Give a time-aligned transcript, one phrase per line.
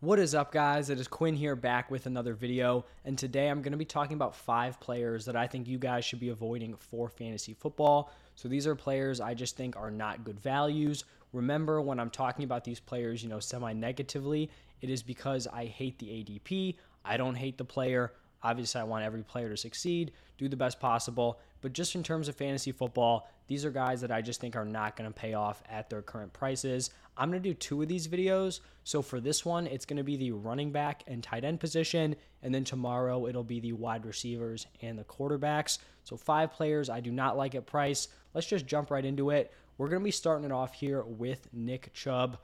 [0.00, 0.90] What is up, guys?
[0.90, 2.84] It is Quinn here back with another video.
[3.04, 6.04] And today I'm going to be talking about five players that I think you guys
[6.04, 8.12] should be avoiding for fantasy football.
[8.36, 11.02] So these are players I just think are not good values.
[11.32, 15.64] Remember, when I'm talking about these players, you know, semi negatively, it is because I
[15.64, 16.76] hate the ADP.
[17.04, 18.12] I don't hate the player.
[18.44, 21.40] Obviously, I want every player to succeed, do the best possible.
[21.60, 24.64] But just in terms of fantasy football, these are guys that I just think are
[24.64, 26.90] not going to pay off at their current prices.
[27.16, 28.60] I'm going to do two of these videos.
[28.84, 32.14] So for this one, it's going to be the running back and tight end position.
[32.42, 35.78] And then tomorrow, it'll be the wide receivers and the quarterbacks.
[36.04, 38.08] So five players I do not like at price.
[38.34, 39.52] Let's just jump right into it.
[39.76, 42.38] We're going to be starting it off here with Nick Chubb.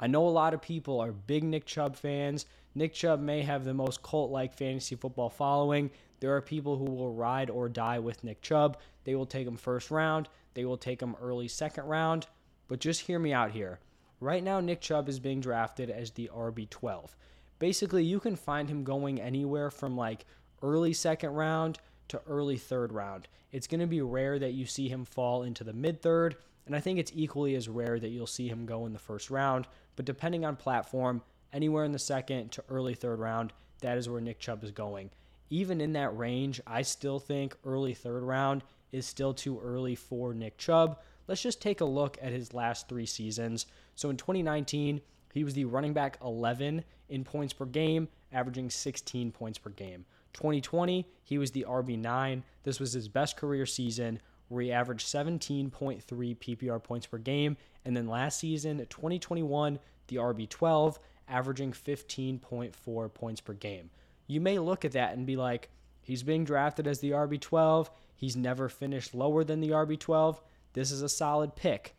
[0.00, 2.46] I know a lot of people are big Nick Chubb fans.
[2.74, 5.90] Nick Chubb may have the most cult like fantasy football following.
[6.20, 8.78] There are people who will ride or die with Nick Chubb.
[9.04, 12.26] They will take him first round, they will take him early second round.
[12.66, 13.80] But just hear me out here.
[14.20, 17.14] Right now, Nick Chubb is being drafted as the RB12.
[17.58, 20.26] Basically, you can find him going anywhere from like
[20.62, 23.28] early second round to early third round.
[23.52, 26.74] It's going to be rare that you see him fall into the mid third, and
[26.74, 29.66] I think it's equally as rare that you'll see him go in the first round.
[29.96, 31.22] But depending on platform,
[31.52, 35.10] anywhere in the second to early third round, that is where Nick Chubb is going.
[35.50, 40.34] Even in that range, I still think early third round is still too early for
[40.34, 40.98] Nick Chubb.
[41.26, 43.66] Let's just take a look at his last three seasons.
[43.94, 45.00] So in 2019,
[45.32, 50.04] he was the running back 11 in points per game, averaging 16 points per game.
[50.34, 52.42] 2020, he was the RB9.
[52.62, 55.70] This was his best career season where he averaged 17.3
[56.02, 57.56] PPR points per game.
[57.84, 60.96] And then last season, 2021, the RB12,
[61.28, 63.90] averaging 15.4 points per game.
[64.28, 65.70] You may look at that and be like,
[66.02, 67.88] he's being drafted as the RB12.
[68.14, 70.38] He's never finished lower than the RB12.
[70.74, 71.96] This is a solid pick.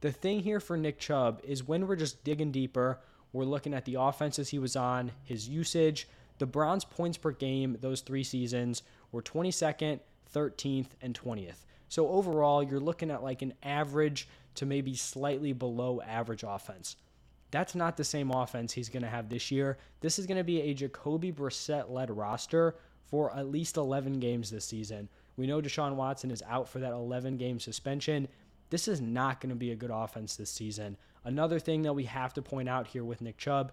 [0.00, 3.00] The thing here for Nick Chubb is when we're just digging deeper,
[3.32, 6.08] we're looking at the offenses he was on, his usage.
[6.38, 10.00] The Browns' points per game those three seasons were 22nd,
[10.32, 11.64] 13th, and 20th.
[11.88, 16.96] So overall, you're looking at like an average to maybe slightly below average offense.
[17.54, 19.78] That's not the same offense he's going to have this year.
[20.00, 24.50] This is going to be a Jacoby Brissett led roster for at least 11 games
[24.50, 25.08] this season.
[25.36, 28.26] We know Deshaun Watson is out for that 11 game suspension.
[28.70, 30.96] This is not going to be a good offense this season.
[31.22, 33.70] Another thing that we have to point out here with Nick Chubb,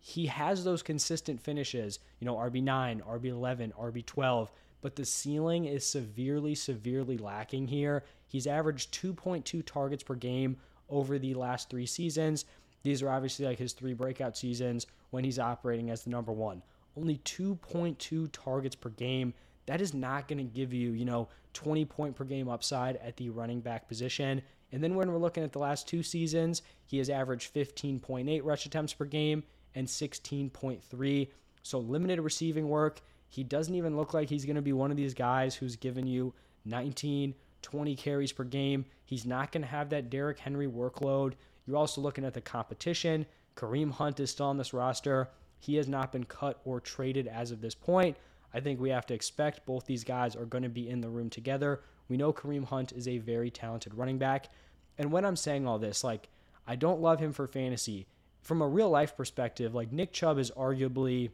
[0.00, 4.50] he has those consistent finishes, you know, RB9, RB11, RB12,
[4.82, 8.04] but the ceiling is severely, severely lacking here.
[8.28, 10.58] He's averaged 2.2 targets per game
[10.90, 12.44] over the last three seasons.
[12.84, 16.62] These are obviously like his three breakout seasons when he's operating as the number one.
[16.96, 19.34] Only 2.2 targets per game.
[19.66, 23.16] That is not going to give you, you know, 20 point per game upside at
[23.16, 24.42] the running back position.
[24.70, 28.66] And then when we're looking at the last two seasons, he has averaged 15.8 rush
[28.66, 29.42] attempts per game
[29.74, 31.28] and 16.3.
[31.62, 33.00] So limited receiving work.
[33.28, 36.06] He doesn't even look like he's going to be one of these guys who's given
[36.06, 36.34] you
[36.66, 38.84] 19, 20 carries per game.
[39.04, 41.32] He's not going to have that Derrick Henry workload.
[41.66, 43.26] You're also looking at the competition.
[43.56, 45.28] Kareem Hunt is still on this roster.
[45.58, 48.16] He has not been cut or traded as of this point.
[48.52, 51.08] I think we have to expect both these guys are going to be in the
[51.08, 51.82] room together.
[52.08, 54.50] We know Kareem Hunt is a very talented running back.
[54.98, 56.28] And when I'm saying all this, like,
[56.66, 58.06] I don't love him for fantasy.
[58.42, 61.30] From a real life perspective, like, Nick Chubb is arguably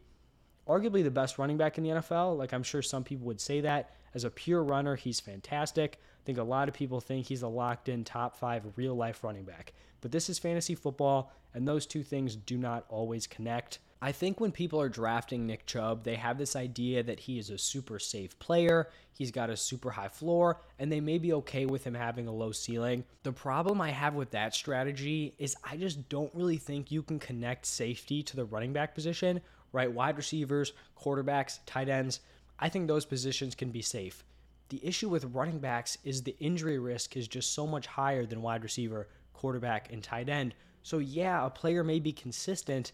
[0.70, 2.38] arguably the best running back in the NFL.
[2.38, 3.90] Like I'm sure some people would say that.
[4.14, 5.98] As a pure runner, he's fantastic.
[6.20, 9.25] I think a lot of people think he's a locked in top five real life
[9.25, 9.72] running back.
[10.00, 13.78] But this is fantasy football, and those two things do not always connect.
[14.03, 17.50] I think when people are drafting Nick Chubb, they have this idea that he is
[17.50, 21.66] a super safe player, he's got a super high floor, and they may be okay
[21.66, 23.04] with him having a low ceiling.
[23.25, 27.19] The problem I have with that strategy is I just don't really think you can
[27.19, 29.42] connect safety to the running back position
[29.72, 29.91] right?
[29.91, 32.20] Wide receivers, quarterbacks, tight ends.
[32.58, 34.25] I think those positions can be safe.
[34.70, 38.41] The issue with running backs is the injury risk is just so much higher than
[38.41, 40.54] wide receiver, quarterback, and tight end.
[40.82, 42.92] So, yeah, a player may be consistent,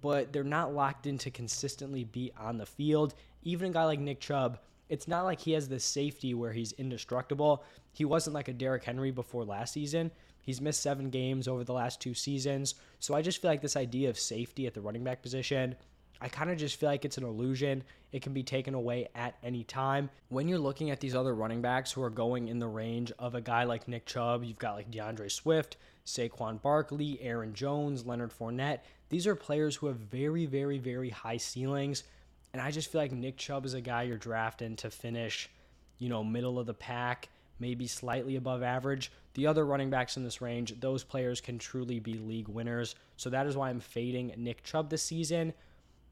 [0.00, 3.14] but they're not locked in to consistently be on the field.
[3.44, 4.58] Even a guy like Nick Chubb,
[4.88, 7.64] it's not like he has the safety where he's indestructible.
[7.92, 10.10] He wasn't like a Derrick Henry before last season.
[10.42, 12.74] He's missed seven games over the last two seasons.
[12.98, 15.76] So I just feel like this idea of safety at the running back position
[16.20, 17.82] I kind of just feel like it's an illusion.
[18.12, 20.08] It can be taken away at any time.
[20.28, 23.34] When you're looking at these other running backs who are going in the range of
[23.34, 25.76] a guy like Nick Chubb, you've got like D'Andre Swift,
[26.06, 28.80] Saquon Barkley, Aaron Jones, Leonard Fournette.
[29.08, 32.04] These are players who have very, very, very high ceilings.
[32.52, 35.50] And I just feel like Nick Chubb is a guy you're drafting to finish,
[35.98, 37.28] you know, middle of the pack,
[37.58, 39.10] maybe slightly above average.
[39.34, 42.94] the other running backs in this range, those players can truly be league winners.
[43.16, 45.52] So that is why I'm fading Nick Chubb this season.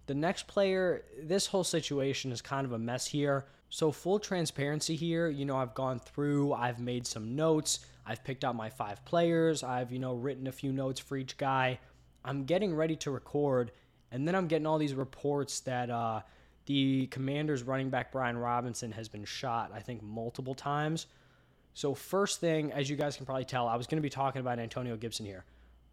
[0.06, 3.46] The next player, this whole situation is kind of a mess here.
[3.70, 8.44] So, full transparency here, you know, I've gone through, I've made some notes, I've picked
[8.44, 11.78] out my five players, I've, you know, written a few notes for each guy.
[12.24, 13.72] I'm getting ready to record,
[14.10, 16.20] and then I'm getting all these reports that uh,
[16.66, 21.06] the Commanders running back Brian Robinson has been shot, I think, multiple times.
[21.74, 24.40] So, first thing, as you guys can probably tell, I was going to be talking
[24.40, 25.44] about Antonio Gibson here.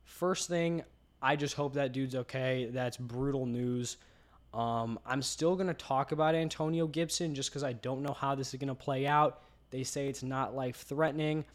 [0.04, 0.84] First thing,
[1.22, 2.70] I just hope that dude's okay.
[2.72, 3.98] That's brutal news.
[4.54, 8.36] Um, I'm still going to talk about Antonio Gibson just because I don't know how
[8.36, 9.42] this is going to play out.
[9.70, 11.46] They say it's not life threatening.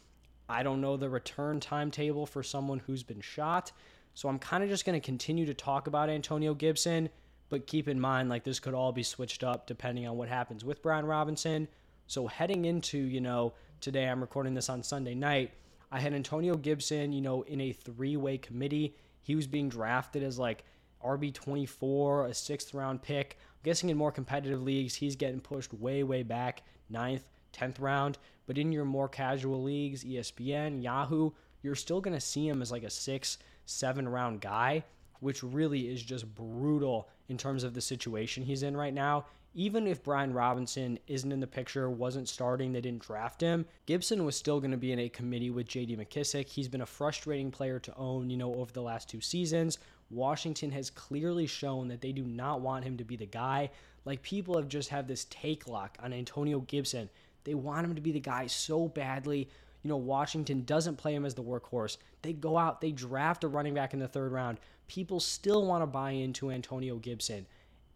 [0.47, 3.71] I don't know the return timetable for someone who's been shot.
[4.13, 7.09] So I'm kind of just going to continue to talk about Antonio Gibson,
[7.49, 10.63] but keep in mind, like, this could all be switched up depending on what happens
[10.63, 11.67] with Brian Robinson.
[12.07, 15.51] So heading into, you know, today, I'm recording this on Sunday night.
[15.91, 18.95] I had Antonio Gibson, you know, in a three way committee.
[19.25, 20.63] He was being drafted as like
[21.03, 23.39] RB24, a sixth round pick.
[23.41, 26.61] I'm guessing in more competitive leagues, he's getting pushed way, way back,
[26.91, 28.19] ninth, 10th round.
[28.45, 31.31] But in your more casual leagues, ESPN, Yahoo,
[31.63, 34.83] you're still going to see him as like a six, seven round guy,
[35.21, 39.25] which really is just brutal in terms of the situation he's in right now.
[39.57, 44.25] Even if Brian Robinson isn't in the picture, wasn't starting, they didn't draft him, Gibson
[44.25, 46.49] was still going to be in a committee with JD McKissic.
[46.49, 49.79] He's been a frustrating player to own, you know, over the last two seasons.
[50.09, 53.69] Washington has clearly shown that they do not want him to be the guy.
[54.03, 57.09] Like people have just had this take lock on Antonio Gibson.
[57.45, 59.49] They want him to be the guy so badly.
[59.83, 61.95] You know, Washington doesn't play him as the workhorse.
[62.23, 64.59] They go out, they draft a running back in the third round.
[64.87, 67.45] People still want to buy into Antonio Gibson.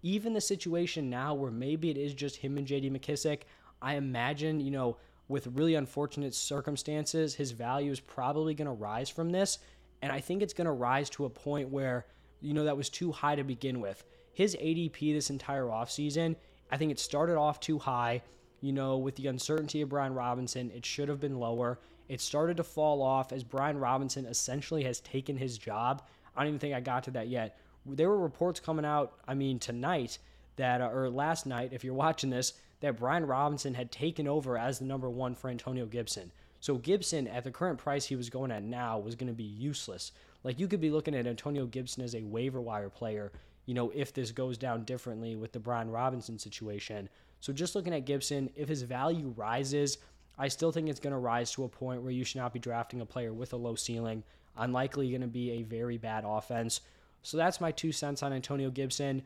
[0.01, 3.41] Even the situation now where maybe it is just him and JD McKissic,
[3.81, 4.97] I imagine, you know,
[5.27, 9.59] with really unfortunate circumstances, his value is probably going to rise from this.
[10.01, 12.05] And I think it's going to rise to a point where,
[12.41, 14.03] you know, that was too high to begin with.
[14.33, 16.35] His ADP this entire offseason,
[16.71, 18.21] I think it started off too high.
[18.61, 21.79] You know, with the uncertainty of Brian Robinson, it should have been lower.
[22.09, 26.01] It started to fall off as Brian Robinson essentially has taken his job.
[26.35, 27.57] I don't even think I got to that yet.
[27.85, 30.19] There were reports coming out, I mean, tonight
[30.57, 34.57] that, uh, or last night, if you're watching this, that Brian Robinson had taken over
[34.57, 36.31] as the number one for Antonio Gibson.
[36.59, 39.43] So Gibson, at the current price he was going at now, was going to be
[39.43, 40.11] useless.
[40.43, 43.31] Like you could be looking at Antonio Gibson as a waiver wire player,
[43.65, 47.09] you know, if this goes down differently with the Brian Robinson situation.
[47.39, 49.97] So just looking at Gibson, if his value rises,
[50.37, 52.59] I still think it's going to rise to a point where you should not be
[52.59, 54.23] drafting a player with a low ceiling.
[54.57, 56.81] Unlikely going to be a very bad offense.
[57.21, 59.24] So that's my two cents on Antonio Gibson.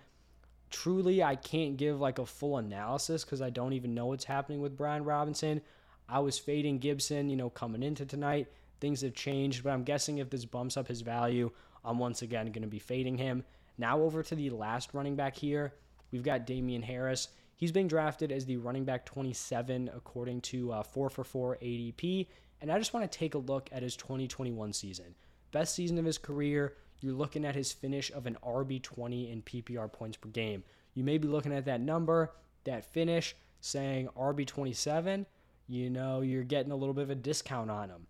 [0.69, 4.61] Truly, I can't give like a full analysis because I don't even know what's happening
[4.61, 5.61] with Brian Robinson.
[6.09, 8.47] I was fading Gibson, you know, coming into tonight.
[8.79, 11.51] Things have changed, but I'm guessing if this bumps up his value,
[11.85, 13.43] I'm once again going to be fading him.
[13.77, 15.73] Now over to the last running back here.
[16.11, 17.29] We've got Damien Harris.
[17.55, 22.27] He's being drafted as the running back 27 according to uh, 4 for 4 ADP.
[22.61, 25.15] And I just want to take a look at his 2021 season.
[25.51, 26.75] Best season of his career.
[27.03, 30.63] You're looking at his finish of an RB20 in PPR points per game.
[30.93, 32.31] You may be looking at that number,
[32.63, 35.25] that finish, saying RB27
[35.67, 38.07] you know, you're getting a little bit of a discount on him.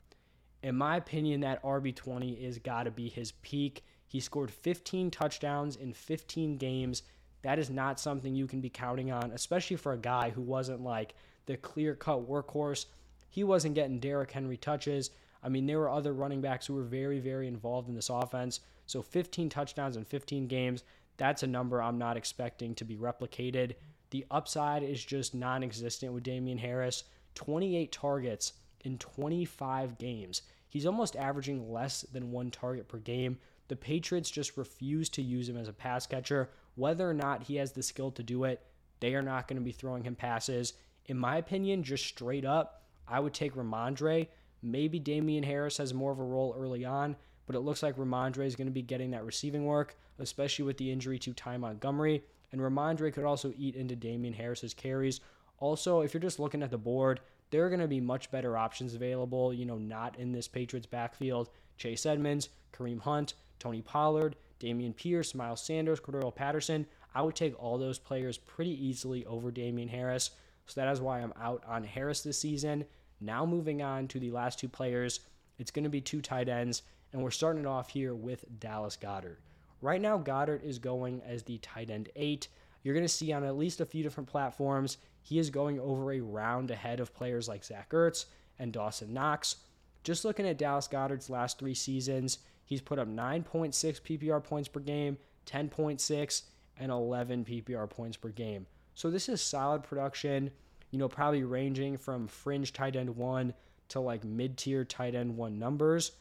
[0.61, 3.83] In my opinion, that RB20 is got to be his peak.
[4.07, 7.03] He scored 15 touchdowns in 15 games.
[7.41, 10.81] That is not something you can be counting on, especially for a guy who wasn't
[10.81, 11.15] like
[11.45, 12.85] the clear cut workhorse.
[13.29, 15.11] He wasn't getting Derrick Henry touches.
[15.43, 18.61] I mean, there were other running backs who were very, very involved in this offense.
[18.85, 20.83] So 15 touchdowns in 15 games,
[21.17, 23.73] that's a number I'm not expecting to be replicated.
[24.09, 27.03] The upside is just non existent with Damien Harris.
[27.35, 30.43] 28 targets in 25 games.
[30.69, 33.37] He's almost averaging less than one target per game.
[33.67, 36.49] The Patriots just refuse to use him as a pass catcher.
[36.75, 38.61] Whether or not he has the skill to do it,
[38.99, 40.73] they are not going to be throwing him passes.
[41.05, 44.27] In my opinion, just straight up, I would take Rhamondre.
[44.63, 47.15] Maybe Damien Harris has more of a role early on,
[47.45, 50.77] but it looks like Rhamondre is going to be getting that receiving work, especially with
[50.77, 52.23] the injury to Ty Montgomery.
[52.51, 55.19] And Rhamondre could also eat into Damien Harris's carries.
[55.59, 57.19] Also, if you're just looking at the board,
[57.51, 60.87] there are going to be much better options available, you know, not in this Patriots
[60.87, 61.49] backfield.
[61.77, 66.85] Chase Edmonds, Kareem Hunt, Tony Pollard, Dameon Pierce, Miles Sanders, Cordarrelle Patterson.
[67.13, 70.31] I would take all those players pretty easily over Damien Harris.
[70.67, 72.85] So that is why I'm out on Harris this season.
[73.23, 75.21] Now moving on to the last two players,
[75.57, 78.97] it's going to be two tight ends, and we're starting it off here with Dallas
[78.97, 79.37] Goedert.
[79.81, 82.47] Right now, Goedert is going as the tight end eight.
[82.83, 86.11] You're going to see on at least a few different platforms, he is going over
[86.11, 88.25] a round ahead of players like Zach Ertz
[88.59, 89.55] and Dawson Knox.
[90.03, 94.81] Just looking at Dallas Goedert's last three seasons, he's put up 9.6 PPR points per
[94.81, 96.41] game, 10.6,
[96.77, 98.67] and 11 PPR points per game.
[98.95, 100.51] So this is solid production,
[100.93, 103.51] you know, probably ranging from fringe tight end one
[103.89, 106.11] to like mid tier tight end one numbers.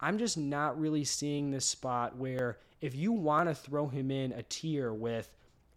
[0.00, 4.32] I'm just not really seeing this spot where if you want to throw him in
[4.32, 5.30] a tier with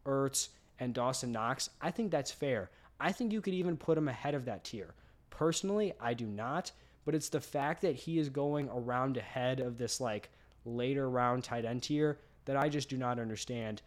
[0.08, 0.48] Ertz
[0.80, 2.72] and Dawson Knox, I think that's fair.
[3.00, 4.96] I think you could even put him ahead of that tier.
[5.30, 6.72] Personally, I do not,
[7.06, 10.32] but it's the fact that he is going around ahead of this like
[10.66, 13.84] later round tight end tier that I just do not understand.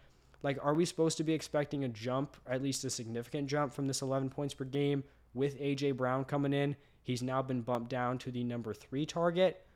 [0.47, 3.89] Like, are we supposed to be expecting a jump, at least a significant jump from
[3.89, 5.03] this 11 points per game
[5.35, 6.77] with AJ Brown coming in?
[7.03, 9.67] He's now been bumped down to the number three target.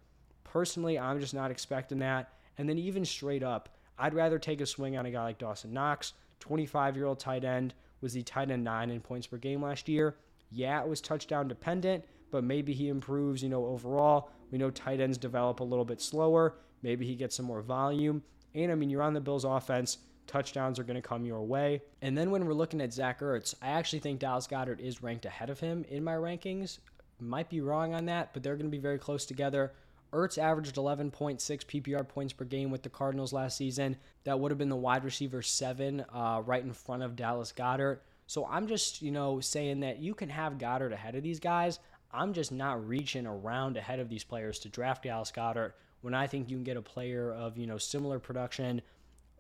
[0.45, 2.35] Personally, I'm just not expecting that.
[2.57, 5.73] And then, even straight up, I'd rather take a swing on a guy like Dawson
[5.73, 9.63] Knox, 25 year old tight end, was the tight end nine in points per game
[9.63, 10.15] last year.
[10.53, 14.31] Yeah, it was touchdown dependent, but maybe he improves, you know, overall.
[14.53, 16.59] We know tight ends develop a little bit slower.
[16.81, 18.23] Maybe he gets some more volume.
[18.55, 19.99] And I mean, you're on the Bills offense.
[20.31, 21.83] Touchdowns are going to come your way.
[22.03, 25.27] And then when we're looking at Zach Ertz, I actually think Dallas Goedert is ranked
[25.27, 26.79] ahead of him in my rankings.
[27.19, 29.73] Might be wrong on that, but they're going to be very close together.
[30.13, 33.97] Ertz averaged 11.6 PPR points per game with the Cardinals last season.
[34.23, 37.99] That would have been the wide receiver seven, uh, right in front of Dallas Goedert.
[38.29, 41.81] So I'm just, you know, saying that you can have Goedert ahead of these guys.
[42.13, 45.73] I'm just not reaching around ahead of these players to draft Dallas Goedert
[46.03, 48.81] when I think you can get a player of, you know, similar production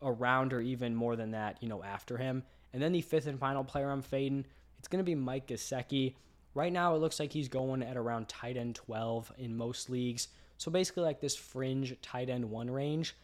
[0.02, 2.42] around or even more than that, you know, after him.
[2.73, 4.47] And then the fifth and final player I'm fading,
[4.78, 6.14] it's going to be Mike Gesicki.
[6.54, 10.28] Right now, it looks like he's going at around tight end 12 in most leagues.
[10.59, 13.16] So basically, like this fringe tight end one range.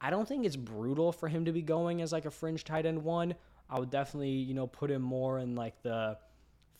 [0.00, 2.86] I don't think it's brutal for him to be going as like a fringe tight
[2.86, 3.34] end one.
[3.70, 6.18] I would definitely, you know, put him more in like the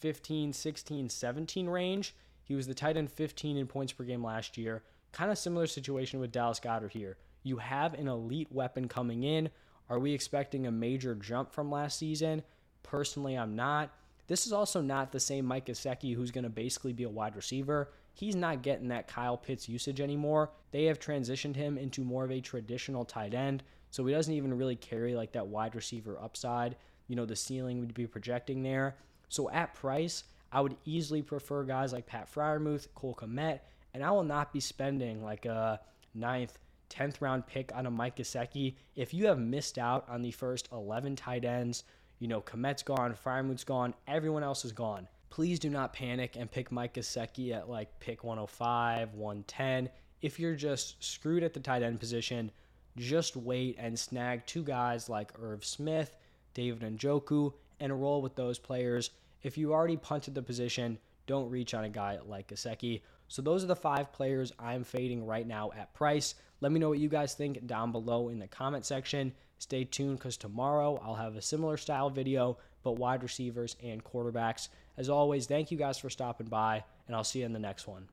[0.01, 2.15] 15, 16, 17 range.
[2.45, 4.83] He was the tight end 15 in points per game last year.
[5.13, 7.17] Kind of similar situation with Dallas Goedert here.
[7.43, 9.51] You have an elite weapon coming in.
[9.89, 12.43] Are we expecting a major jump from last season?
[12.83, 13.91] Personally, I'm not.
[14.27, 17.35] This is also not the same Mike Gesicki who's going to basically be a wide
[17.35, 17.91] receiver.
[18.13, 20.51] He's not getting that Kyle Pitts usage anymore.
[20.71, 24.57] They have transitioned him into more of a traditional tight end, so he doesn't even
[24.57, 26.77] really carry like that wide receiver upside.
[27.07, 28.97] You know, the ceiling would be projecting there.
[29.29, 33.61] So at price, I would easily prefer guys like Pat Freiermuth, Cole Kmet,
[33.95, 35.81] and I will not be spending like a
[36.15, 36.59] ninth,
[36.91, 38.75] 10th round pick on a Mike Gesicki.
[38.97, 41.85] If you have missed out on the first 11 tight ends,
[42.19, 45.09] you know, Kmet's gone, Freiermuth's gone, everyone else is gone.
[45.31, 49.91] Please do not panic and pick Mike Gesicki at like pick 105, 110.
[50.21, 52.51] If you're just screwed at the tight end position,
[52.97, 56.17] just wait and snag two guys like Irv Smith,
[56.55, 59.11] David Njoku, and roll with those players.
[59.43, 63.03] If you already punted the position, don't reach on a guy like Gesicki.
[63.29, 66.35] So those are the five players I'm fading right now at price.
[66.61, 69.33] Let me know what you guys think down below in the comment section.
[69.59, 74.69] Stay tuned because tomorrow I'll have a similar style video, but wide receivers and quarterbacks.
[74.97, 77.87] As always, thank you guys for stopping by, and I'll see you in the next
[77.87, 78.07] one.